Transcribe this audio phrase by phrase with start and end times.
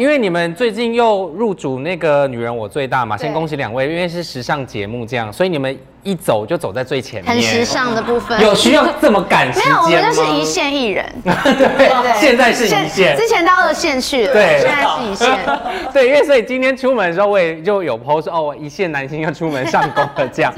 [0.00, 7.66] 因为你们最近又入主那个《女人我最大》嘛，先恭喜两位，因为是时尚节目这样，所以你们一走就走在最前面，很时。
[7.66, 8.40] 尚的部分。
[8.40, 10.02] 有需要这么赶时没有，我们？
[10.02, 11.04] 就是一线艺人。
[11.22, 13.14] 对，现在是一线。
[13.14, 15.38] 之前到二线去了，对现在是一线。
[15.92, 20.50] 对，因为所以今天出门的时候，我也就有 post 说哦，我一线男星要出门上工了这样。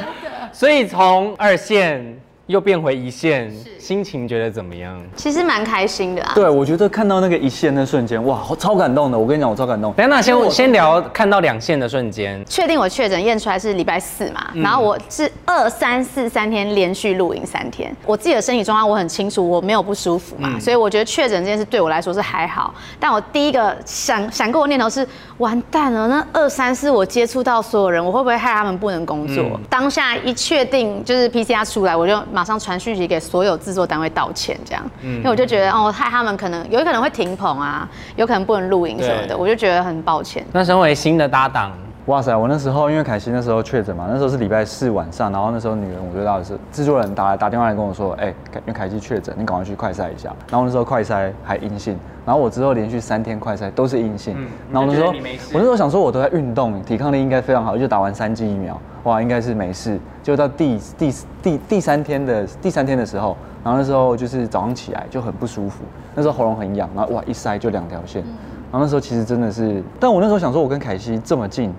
[0.53, 2.17] 所以从二线
[2.47, 5.01] 又变回一线，心情觉得怎么样？
[5.17, 6.33] 其实蛮开心的啊。
[6.35, 9.19] 对，我觉得看到那个一线那瞬间，哇，超感动的。
[9.19, 9.93] 我跟你讲，我超感动。
[9.93, 12.45] 等一下，那先先聊看到两线的瞬间。
[12.47, 22.75] 确定我确诊验出来是礼拜四嘛，嗯然后我是二三四三天连续露营三天，我自己的身体状况我很清楚，我没有不舒服嗯嘛，所以我觉得确诊这件事对我来说是还好。
[22.99, 25.07] 但我第一个闪闪过的念头是，
[25.39, 29.43] 完蛋了，那二三四我接触到所有人，我会不会害他们不能工作？
[29.45, 40.45] 嗯当下一确定就是 PCR 出来，我就马上传讯息给所有制作单位道歉，这样，嗯因为我就觉得哦，害他们可能有可能会停棚啊，有可能不能录影什么的，我就觉得很抱歉。
[40.53, 41.71] 那身为新的搭档，
[42.07, 42.35] 哇塞！
[42.35, 50.31] 我那时候因为凯西那时候确诊嘛，那时候是礼拜四晚上，然后那时候女人我最大的是制作人打来打电话来跟我说，哎、凯因为凯西确诊，你赶快去快筛一下。
[50.51, 54.37] 然后那时候快筛还阴性，然后我之后连续三天快筛都是阴性，
[54.73, 59.99] 然后那时候我那时候想说我都在运动，抵抗力应该非常好，就打完三剂疫苗，哇，应该是没事。
[60.23, 65.83] 就到第第第第三天的第三天的时候，然后那时候就是早上起来就很不舒服，
[66.15, 68.23] 那时候喉咙很痒，然后哇一塞就两条线，
[68.71, 71.73] 然后那时候其实真的是，但我那时候想说我跟凯西这么近。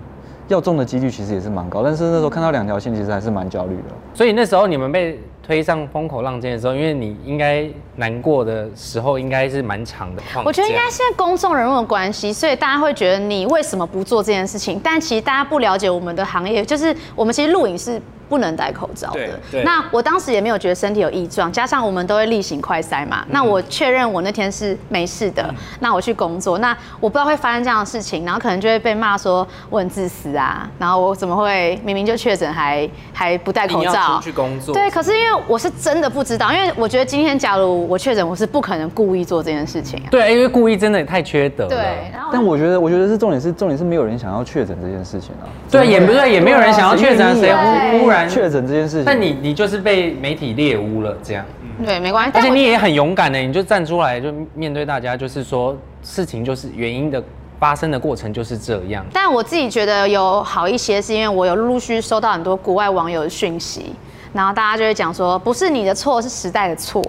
[0.48, 3.84] 要中的几率其实也是蛮高，但是那时候看到两条线，其实还是蛮焦虑的。
[4.12, 10.22] 所以那时候你们被推上风口浪尖的时候，因为你应该难过的时候应该是蛮长的。
[10.44, 14.80] 我觉得应该是因为公众人物的关系，所以大家会觉得你为什么不做这件事情？
[14.82, 18.00] 但其实大家不了解我们的行业，就是我们其实录影是
[18.34, 19.20] 不能戴口罩的
[19.52, 19.62] 对。
[19.62, 23.24] 那我当时也没有觉得身体有异状，加上我们都会例行快筛嘛。
[23.30, 40.10] 那我确认我那天是没事的，那我去工作，那我不知道会发生这样的事情，然后可能就会被骂说我很自私啊，然后我怎么会明明就确诊还还不戴口你要罩出去工作，对，可是因为我是真的不知道，因为我觉得今天假如我确诊，我是不可能故意做这件事情啊。
[40.10, 41.70] 对，因为故意真的也太缺德了。
[41.70, 41.78] 对，
[42.12, 45.46] 然后但我觉得，我觉得是重点是重点是没有人想要确诊这件事情啊。
[45.70, 49.04] 对，也不对，也没有人想要确诊，谁对忽然确诊这件事情？
[49.04, 51.44] 但你你就是被媒体猎污了这样，
[51.84, 52.32] 对，没关系。
[52.34, 57.22] 而且你也很勇敢的，你就站出来就面对大家，就是说事情就是原因的
[57.58, 59.04] 发生的过程就是这样。
[59.12, 63.94] 但我自己觉得有好一些，是因为我有陆续收到很多国外网友的讯息。
[64.34, 67.00] 然后大家就会讲说，不是你的错，是时代的错。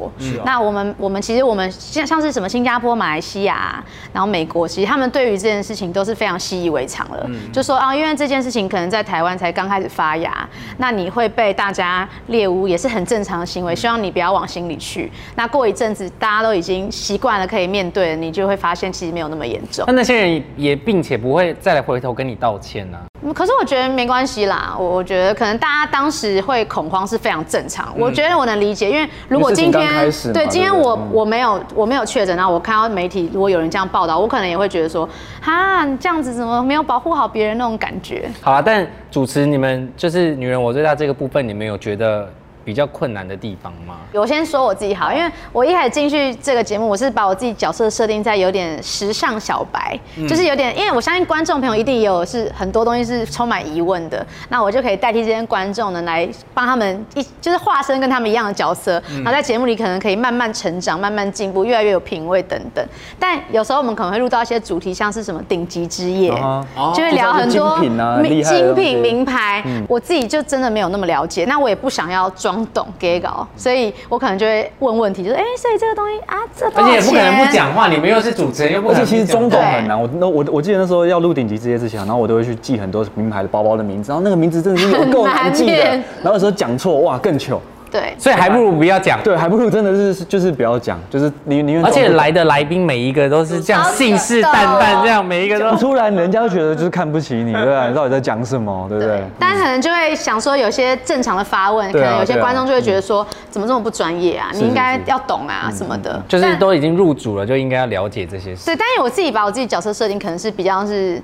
[0.45, 7.27] 那我们我们其实我们像像是什么新加坡、马来西亚啊，然后美国，其实他们对于这件事情都是非常习以为常了。
[7.51, 10.47] 就说啊，因为这件事情可能在台湾才刚开始发芽，
[10.77, 13.75] 那你会被大家猎污，也是很正常的行为。
[13.75, 15.11] 希望你不要往心里去。
[15.35, 19.93] 那过一阵子，大家都已经习惯了，可以面对了，你就会发现其实没有那么严重那。
[19.93, 23.01] 那些人也并且不会再来回头跟你道歉啊。
[23.25, 35.09] 嗯可是我觉得没关系啦，我我觉得可能大家当时会恐慌是非常正常，我觉得我能理解，因为如果今天对今天我我没有我没有确诊，然后我看到媒体如果有人这样报道，我可能也会觉得说，
[35.41, 38.29] 哈，你这样子怎么没有保护好别人那种感觉？
[38.41, 42.31] 好啊，但主持你们就是女人我最大这个部分，你们有觉得
[42.65, 43.97] 比较困难的地方吗？
[44.11, 62.83] 我先说我自己好，因为我一开始进去这个节目，我是把我自己角色设定在有点时尚小白，就是有点，因为我相信观众朋友一定也有是很多东西是充满疑问的，那我就可以代替这些观众呢，来帮他们一就是化身跟他们一样的角色，然后在节目里可能可以慢慢成长、慢慢进步，越来越有品味等等。
[63.19, 66.65] 但有时候我们可能会录到一些主题，像是什么顶级之夜，啊
[66.95, 85.73] 就会聊很多精品啊名厉害的精品名牌，我自己就真的没有那么了解，那我也不想要装懂给搞，所以我可能就会问问题，就是哎、所以这个东西啊，这而且也不可能不讲话，你们又是主持人，又不可而能不讲且其实中懂很难，我那我我记得那时候要录顶级这些之前，然后我都会去记很多名牌的包包的名字，然后那个名字真的是有够难记的，
[86.21, 87.59] 然后有时候讲错哇更糗，
[87.95, 89.17] 对，所以还不如不要讲。
[89.23, 95.75] 对，还不如真的是就是不要讲，就是宁宁愿而且来的来宾每一个都是这样信誓旦旦，这样每一个都。
[95.85, 97.87] 突然，人家就觉得就是看不起你，对不对？
[97.89, 99.23] 你到底在讲什么，对不对？
[99.39, 104.49] 大家可能就会想说，有些正常的发问，可能有些观众就会觉得说，怎么这么不专业啊？
[104.53, 108.65] 你应该要懂啊什么的，就是都已经入主了，就应该要了解这些事。
[108.65, 111.21] 对，但是我自己把我自己角色设定可能是比较是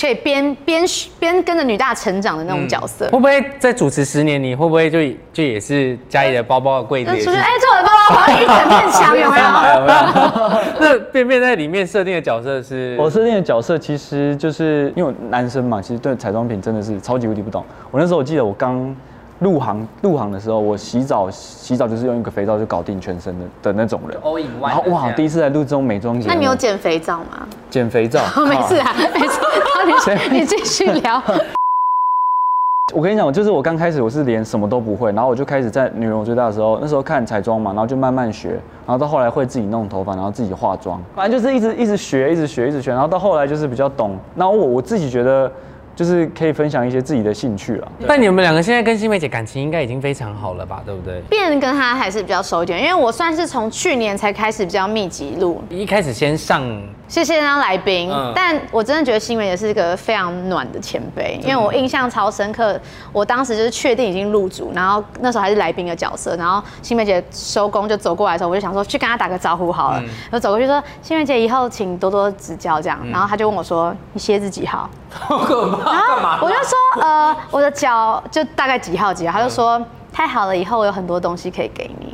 [0.00, 0.84] 可以边边
[1.18, 3.10] 边跟着女大成长的那种角色会。
[3.10, 4.98] 不会在主持十年，你会不会就
[5.32, 7.26] 就也是家里的包包的柜子也是？
[7.26, 9.44] 就出去，哎，这我的包包，好像一整面墙，有没有？
[9.74, 10.60] 有没有？
[10.80, 12.96] 那便便在里面设定的角色是？
[12.98, 17.64] 我设定的角色其实就是因为我男生嘛，其实对彩妆品真的是超级无敌不懂。
[17.90, 18.94] 我那时候我记得我刚
[19.40, 24.18] 入行入行的时候，我洗澡洗澡就是用一个肥皂就搞定全身的的那种人。
[24.60, 27.46] 然后哇，第一次来录这种美妆节目，那你有捡肥皂吗？
[27.70, 29.40] 捡肥皂， 没事啊，没事，
[29.86, 29.92] 你
[30.40, 31.22] 你继续聊。
[32.92, 38.50] 我跟你讲，就是我刚开始我是连什么都不会，然后我就开始在女人我最大的时候，那时候看彩妆嘛，然后就慢慢学，
[38.84, 44.18] 然后到后来会自己弄头发，然后自己化妆，反正就是一直一直学，一直学，一直学，然后到后来就是比较懂。
[44.34, 45.50] 然后我我自己觉得。
[45.92, 47.92] 就是可以分享一些自己的兴趣了。
[48.06, 50.80] 但你们两个现在跟新梅姐感情应该已经非常好了吧？
[50.86, 51.20] 对不对？
[51.28, 55.60] 变跟她还是比较熟一点，因为我算是从去年才开始比较密集录。
[55.68, 56.62] 一开始先上。
[57.10, 62.80] 谢谢当来宾，但我真的觉得新梅姐是一个非常暖的前辈，因为我印象超深刻。
[63.12, 70.00] 我当时就是确定已经入组，然后那时候还是来宾的角色，然后新梅姐收工就走过来的时候，我就想说去跟她打个招呼好了。
[70.30, 76.06] 我走过去说：“新梅姐，以后请多多指教。”这样，然后她就问我说：“你鞋子几号？”好可怕！
[76.06, 76.38] 干嘛？
[76.40, 82.09] 我就说：“呃，我的脚就大概几号几号。”她就说：“太好了，以后我有很多东西可以给你。”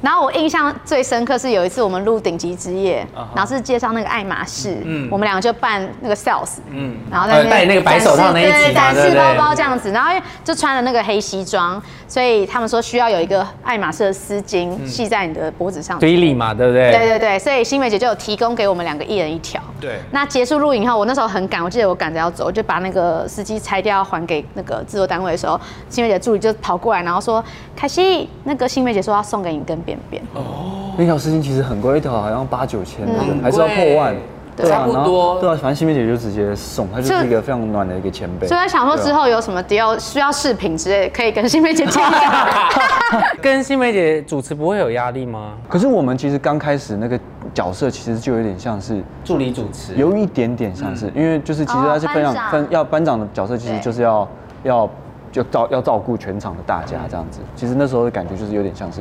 [0.00, 4.76] 然后我印象最深刻是有一次我们录顶级之夜，然后是介绍那个爱马仕，
[5.10, 10.10] 我们两个就扮那个 sales，嗯，然后在戴那个白手套那一集，展示包包这样子，然后
[10.42, 16.90] 就穿了那个黑西装，所以他们说需要有一个爱马仕的丝巾系在你的脖子上，推理嘛，对不对？
[16.90, 19.60] 对对对，所以新梅姐就有提供给我们两个一人一条。
[19.80, 19.98] 对。
[20.12, 27.44] 那结束录影后，我那时候很赶，我记得我赶着要走，我就把那个司机拆掉还给那个制作单位的时候，新梅姐助理就跑过来，然后说
[27.76, 30.92] ：“凯西，那个新梅姐说要送给你根便便。”哦。
[30.96, 33.06] 那条丝巾其实很贵，一条好像八九千，
[33.42, 34.14] 还是要破万。
[34.62, 35.40] 差不多。
[35.40, 38.46] 对啊，反正新梅姐就直接送，她就是一个非常暖的一个前辈。
[38.46, 42.12] 所以想说之后有什么迪奥需要饰品之类，可以跟新梅姐讲。
[43.40, 45.52] 跟新梅姐主持不会有压力吗？
[45.66, 47.18] 可是我们其实刚开始那个
[47.54, 54.28] 角色其实就有点像是助理主持，有一点点像是，因为就是其实他是分享分要班长的角色，其实就是要
[54.64, 54.90] 要
[55.32, 57.40] 就照要照顾全场的大家这样子。
[57.56, 59.00] 其实那时候的感觉就是有点像是。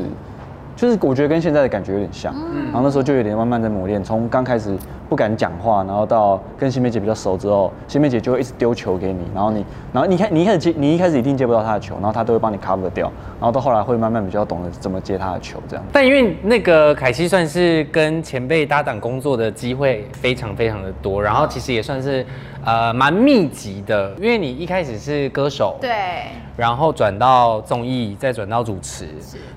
[0.80, 2.64] 就是我觉得跟现在的感觉有点像，嗯。
[2.68, 4.74] 然后那时候就有点慢慢在磨练，从刚开始
[5.10, 13.12] 不敢讲话，然后到跟新梅姐比较熟之后，新梅姐就会一直丢球给你，然后你，然后你看你一开始接，你一开始一定接不到她的球，然后她都会帮你 cover 掉，
[13.42, 15.84] 然后到后来会慢慢比较懂得怎么接她的球这样。
[15.92, 22.25] 但因为那个凯西算是跟前辈搭档工作的机会非常非常的多，然后其实也算是
[22.66, 26.26] 呃蛮密集的，因为你一开始是歌手，对。
[26.58, 29.08] 然后转到综艺，再转到主持，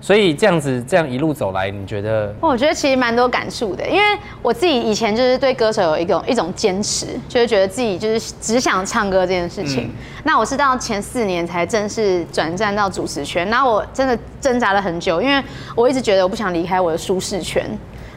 [0.00, 2.32] 所以这样子这样一路走来，你觉得？
[2.40, 9.92] 我觉得其实蛮多感触的，因为我自己以前就是对歌手有一种一种坚持，就是觉得自己就是只想唱歌这件事情。
[10.22, 15.42] 那我是到前四年才正式转战到主持圈，那我真的挣扎了很久，因为
[15.74, 17.68] 我一直觉得我不想离开我的舒适圈，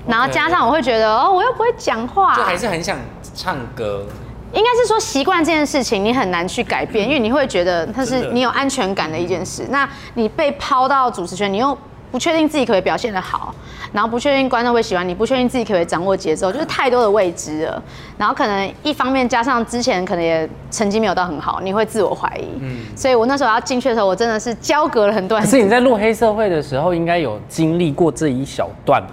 [0.05, 2.99] 然后加上我会觉得哦，我又不会讲话，就还是很想
[3.33, 4.05] 唱歌。
[4.53, 9.65] 应该是说习惯这件事情，你很难去改变，因为你会觉得它是你有安全感的一件事。
[9.69, 11.77] 那你被抛到主持圈，你又
[12.11, 13.53] 不确定自己可以表现得好，
[13.91, 17.83] 然后不确定观众会喜欢你，不确定自己可以掌握节奏，就是太多的未知了。
[18.17, 22.47] 然后可能一方面加上之前可能也成绩没有到很好，你会自我怀疑。
[22.61, 25.37] 嗯，所以我那时候要进去的时候，我真的是交隔了很多。
[25.41, 29.03] 可是你在录黑社会的时候，应该有经历过这一小段。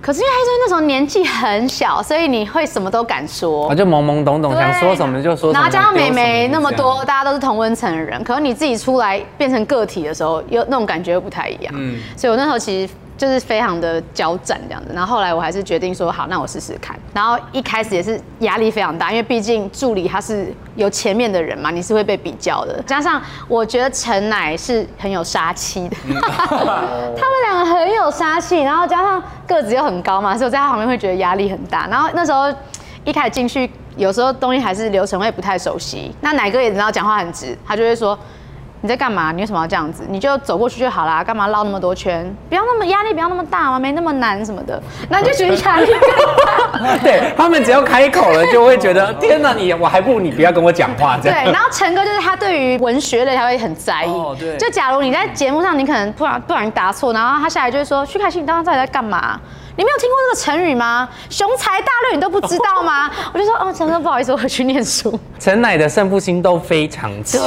[0.00, 5.52] 可是因为那时候年纪很小，所以你会什么都敢说，我就懵懵懂懂，想说什么就说。
[5.52, 11.74] 然后加上美眉那么多，大家都是同温层的人，可是你自己出来变成个体的时候，又那种感觉又不太一样。
[11.76, 12.92] 嗯，所以我那时候其实。
[13.20, 16.98] 就是非常的交战这样子，然后后来我还是决定说好，那我试试看。
[17.12, 22.82] 然后一开始也是压力非常大，因为毕竟助理他是有前面的人嘛，你是会被比较的。
[22.86, 31.86] 加上我觉得陈乃是很有杀气的， 他们两个很有杀气，然后加上个子又很高嘛，所以我在他旁边会觉得压力很大。
[31.88, 32.50] 然后那时候
[33.04, 36.10] 一开始进去，有时候东西还是流程会不太熟悉。
[36.22, 38.18] 那奶哥也知道讲话很直，他就会说。
[38.82, 39.30] 你在干嘛？
[39.32, 40.04] 你为什么要这样子？
[40.08, 42.24] 你就走过去就好啦，干嘛绕那么多圈？
[42.48, 44.80] 不要那么压力，不要那么大嘛，没那么难什么的。
[45.08, 46.98] 那就觉得压力大。
[47.02, 51.44] 对他们只要开口了，就会觉得 天哪，你我还不如你不要跟我讲话这样。
[51.44, 54.08] 对，然后陈哥就是他对于文学类他会很在意。
[54.08, 54.56] 哦，对。
[54.56, 59.38] 就假如你在节目上你可能突然突然答错，然后他下来就会说：“徐凯欣，你刚刚到底在干嘛？”
[59.76, 61.08] 你没有听过这个成语吗？
[61.28, 63.10] 雄才大略你都不知道吗？
[63.32, 65.18] 我就说哦，陈哥不好意思，我去念书。
[65.38, 67.40] 陈奶的胜负心都非常强，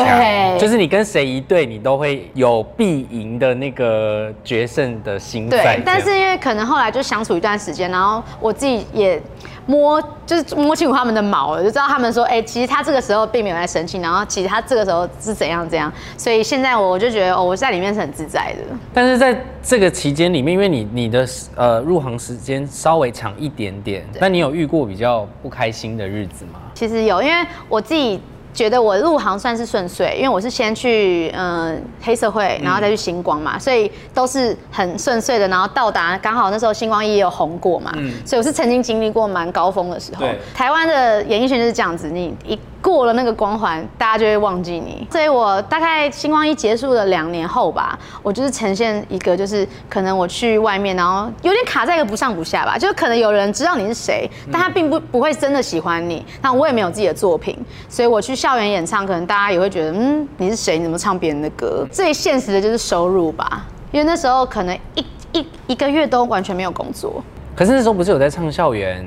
[0.58, 5.82] 就是你跟谁一对，你都会有必赢的那个决胜的心对。
[5.86, 9.22] 但是因为可能后来就相处一段时间，然后我自己也。
[9.66, 18.76] 摸就是摸清楚他们的毛了，就知道他们说，哎，其实他这个时候并没有在生气，然后其实他这个时候是怎样怎样，所以现在我就觉得，哦，我在里面是很自在的。
[18.94, 26.60] 但是在这个期间里面，因为你你的呃入行时间稍微长一点点，那你有遇过比较不开心的日子吗？
[26.74, 28.20] 其实有，因为我自己
[28.54, 35.48] 觉得我入行算是顺遂，因为我是先去嗯黑社会，然后再去星光嘛，所以都是很顺遂的。
[35.48, 37.92] 然后到达刚好那时候星光一也有红过嘛，
[38.26, 40.26] 所以我是曾经经历过蛮高峰的时候。
[40.54, 42.58] 台湾的演艺圈就是这样子，你一。
[42.84, 45.08] 过了那个光环，大家就会忘记你。
[45.10, 52.78] 所以我大概星光一结束了两年后吧，我就是呈现一个，就是可能我去外面，然后有点卡在一个不上不下吧。
[52.78, 56.26] 就是可能有人知道你是谁，但他并不不会真的喜欢你。
[56.42, 60.78] 那我也没有自己的作品，所以我去校园演唱，可能大家也会觉得，嗯，你是谁？
[60.78, 61.88] 你怎么唱别人的歌？
[61.90, 67.24] 最现实的就是收入吧，因为那时候可能一一一个月都完全没有工作。
[67.56, 69.06] 可是那时候不是有在唱校园？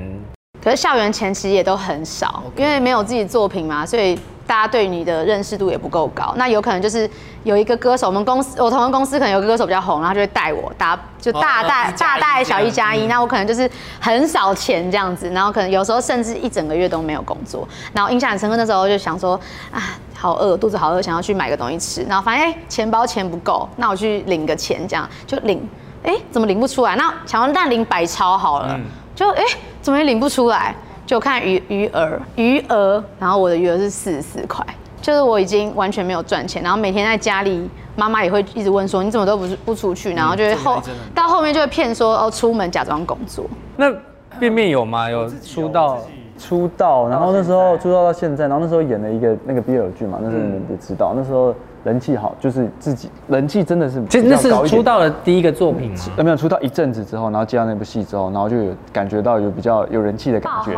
[0.67, 6.33] 可是校园前其实也都很少，因为没有自己作品嘛，所以大家对你的认识度也不够高。
[6.35, 7.09] 那有可能就是
[7.45, 13.69] 有一个歌手，我们公司我同个公司可能有个歌手比较红，然后就会带我大就大带大 带小一加一，那我可能就是
[14.01, 17.65] 很少钱这样子，然后可能有时候甚至一整个月都没有工作。
[17.93, 19.39] 然后印象很深刻，那时候就想说
[19.71, 19.81] 啊，
[20.17, 22.03] 好饿，肚子好饿，想要去买个东西吃。
[22.09, 25.65] 然后发现哎，钱包钱不够，那我去领个钱，这样就领，
[26.03, 26.97] 哎，怎么领不出来？
[26.97, 28.77] 那想要那领百超好了。
[29.17, 29.43] 就哎，
[29.81, 30.75] 怎么也领不出来？
[31.07, 34.63] 就看余余额，余额，然后我的余额是四十四块，
[35.01, 40.79] 就是我已经完全没有赚钱，然后每天在家里，妈妈也会一直问说你怎么都不不出去，然后就会后
[41.15, 43.45] 到后面就会骗说哦出门假装工作。
[43.75, 43.91] 那
[44.39, 45.09] 便便有吗？
[45.09, 45.97] 有出道
[46.37, 51.55] 出道，然后那时候出道到现在，然后那时候演了一个那个 BL 剧嘛，那时候你们也知道，那时候。
[51.87, 55.97] 人气好，就是自己人气真的是，其实那是出道的第一个作品吗？
[56.17, 60.73] 没有出道一阵子之后，然后接到那部戏之后，然后就有感觉到有比较有人气的感觉，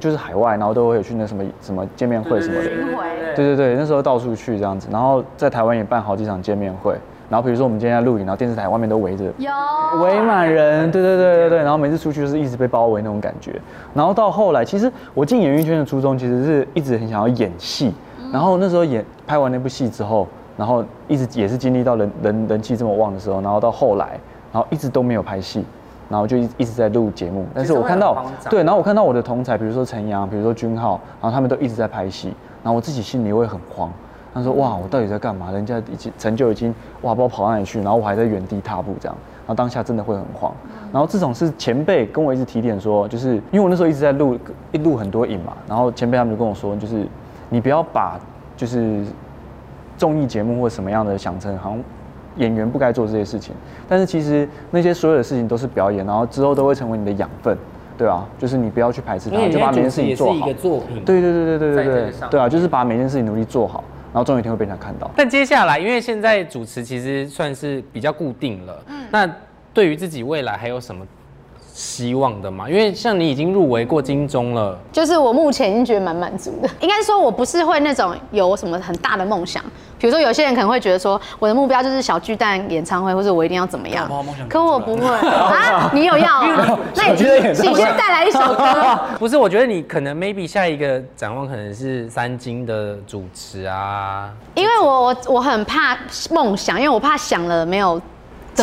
[0.00, 6.96] 就是海外，然后都会有去那什么什么见面会什么的，对对对，那时候到处去这样子，然后在台湾也办好几场见面会，
[7.30, 9.50] 然后比如说我们今天在录影，然后电视台外面都围着，有。
[10.02, 11.36] 围满人，对对对。
[11.36, 13.54] 对对，然后每次出去就是一直被包围那种感觉，
[13.94, 17.94] 然后到后来，其实我进演艺圈的初衷其实是一直很想要演戏，
[18.32, 20.26] 然后那时候演拍完那部戏之后。
[20.58, 24.18] 然后一直也是经历到人人人气这么旺的时候，然后到后来，
[24.52, 25.64] 然后一直都没有拍戏，
[26.08, 27.46] 然后就一一直在录节目。
[27.54, 32.34] 但是我看到，对，然后我看到我的同才，比如说陈阳，比如说君浩，然后他们都一直在拍戏，
[32.64, 33.88] 然后我自己心里会很慌。
[34.34, 35.52] 他说：哇，我到底在干嘛？
[35.52, 39.16] 人家已经成就已经哇，不知道跑哪里去，然后我还在原地踏步这样。
[39.46, 40.52] 然后当下真的会很慌。
[40.92, 44.36] 然后这种是前辈跟我一直提点说，就是因为我那时候一直在录
[44.72, 47.06] 一录很多影嘛，然后前辈他们就跟我说，就是
[47.48, 48.18] 你不要把
[48.56, 49.04] 就是。
[49.98, 51.84] 综艺节目或什么样的想成好像
[52.36, 53.54] 演员不该做这些事情，
[53.88, 57.58] 但是其实那些所有的事情都是表演，然后之后都会成为你的养分，
[57.98, 60.34] 对啊，就是你不要去排斥它，就把每件事情做好。
[60.34, 61.04] 一个作品。
[61.04, 65.10] 对对对对对对对，对啊，就是把每件事情努力做好，然后总有一天会被人家看到。
[65.16, 69.28] 但接下来，因为现在主持其实算是比较固定了，嗯，那
[69.74, 71.04] 对于自己未来还有什么？
[71.78, 76.68] 希望的嘛，因为像你已经入围过金钟了，就是我目前已经觉得蛮满足的。
[76.80, 79.62] 应该说，我不是会那种有什么很大的梦想，
[79.96, 84.10] 比如说有些人可能会觉得说，我的目标就是小巨蛋演唱会，或者我一定要怎么样。
[84.48, 86.42] 可我不会啊，你有要？
[86.96, 87.16] 那你
[87.54, 89.00] 请先带来一首歌。
[89.16, 94.28] 不是，我觉得你可能 maybe 下一个展望可能是三金的主持啊。
[94.56, 95.96] 因为我我我很怕
[96.32, 98.02] 梦想，因为我怕想了没有。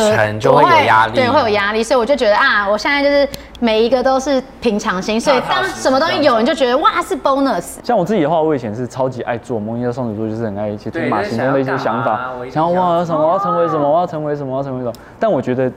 [0.00, 3.28] 成就会有压力，对，会有压力，所以我就觉得啊，我现在就是
[3.60, 7.76] 每一个都是平常心，所以当什么东西有，你就觉得哇是 bonus。
[7.82, 14.92] 像我自己的话，我以前是超级爱做梦，因为双子座就是很爱一些天马行空的一些想法，想要哇什么，我要成为什么，我要成为什么，我要成为什么。
[15.18, 15.70] 但我觉得。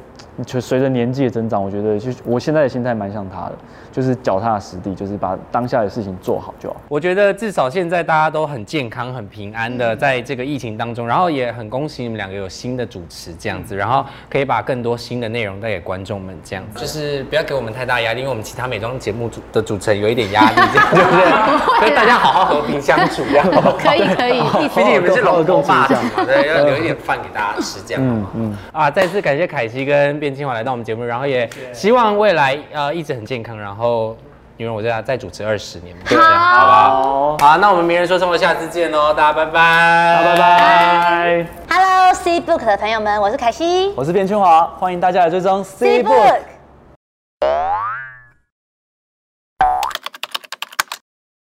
[0.45, 3.57] 就随着年纪的增长，我觉得就我现在的心态蛮像他的，
[3.91, 6.77] 就是脚踏实地，就是把当下的事情做好就好。
[6.88, 21.80] 我觉得至少现在大家都很健康、很平安的在这个疫情当中，然后也很恭喜你们两个有新的主持这样子，然后可以把更多新的内容带给观众们这样子，就是不要给我们太大压力，因为我们其他美妆节目主的主持人有一点压力， 对不对？
[21.80, 23.46] 所以大家好好和平相处这样。
[23.78, 28.04] 可以可以，毕竟你们是龙头霸主嘛，对，要留一点饭给大家吃这样。
[28.04, 28.58] 嗯嗯。
[28.72, 30.30] 啊，再次感谢凯西跟卞。
[30.40, 34.16] 清华来到我们节目，然后也希望未来呃一直很健康，然后
[34.56, 37.46] 女人我在再主持二十年，好，好吧？
[37.46, 41.46] 好，那我们名人说生活下次见哦，大家拜拜，拜拜。
[41.70, 46.59] Hello C Book 的朋友们，我是凯西，我是卞清华，欢迎大家来追踪 C Book。